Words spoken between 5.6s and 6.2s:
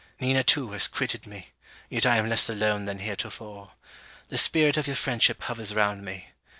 round